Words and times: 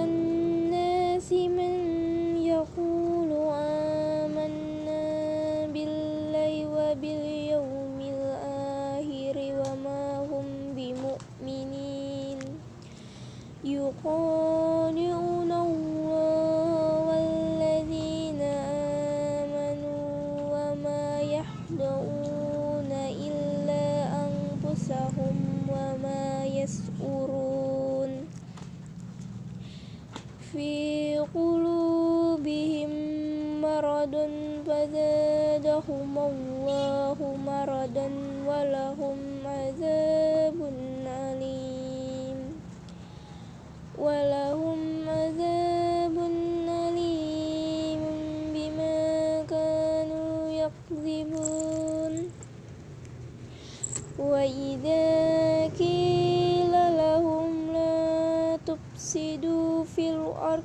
في 30.53 31.17
قلوبهم 31.35 32.89
مرض 33.61 34.29
فزادهم 34.67 36.17
الله 36.17 37.17
مرضا 37.45 38.09
ولهم 38.47 39.17
عذاب 39.45 40.73
أليم. 41.07 42.37
ولهم 43.97 44.79
عذاب 45.09 46.17
أليم 46.67 48.01
بما 48.53 49.43
كانوا 49.49 50.51
يكذبون. 50.51 52.13
وإذا 54.19 55.67
قيل 55.79 56.00
تفسدوا 59.11 59.83
في 59.83 60.09
الأرض. 60.09 60.63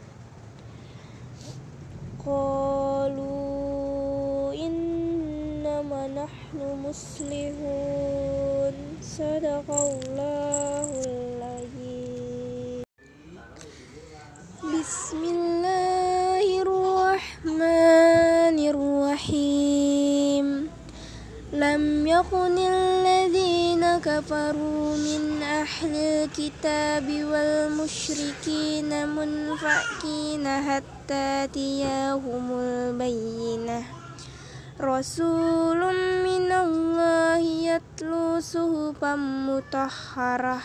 قالوا 2.26 3.34
إنما 4.54 6.06
نحن 6.06 6.58
مصلحون 6.86 8.74
صدق 9.02 9.70
الله 9.70 10.90
العظيم. 11.06 12.82
بسم 14.62 15.20
الله 15.24 16.62
الرحمن 16.62 18.58
الرحيم. 18.70 20.46
لم 21.52 22.06
يكن 22.06 22.58
كفروا 24.05 24.97
من 24.97 25.43
أهل 25.43 25.95
الكتاب 25.95 27.07
والمشركين 27.31 29.07
منفكين 29.07 30.47
حتى 30.47 30.91
تأتيهم 31.11 32.45
البينة 32.51 33.83
رسول 34.81 35.81
من 36.23 36.51
الله 36.51 37.37
يتلو 37.67 38.39
صحفا 38.39 39.15
مطهرة 39.15 40.57